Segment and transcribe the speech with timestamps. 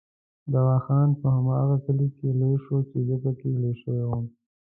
[0.53, 4.25] دوا خان په هماغه کلي کې لوی شو چې زه پکې لوی شوی وم.